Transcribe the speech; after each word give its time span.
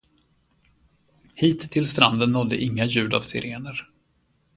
Hit 1.35 1.71
till 1.71 1.87
stranden 1.89 2.31
nådde 2.31 2.57
inga 2.61 2.85
ljud 2.85 3.13
av 3.13 3.21
sirener. 3.21 3.89